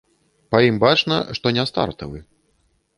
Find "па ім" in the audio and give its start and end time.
0.55-0.79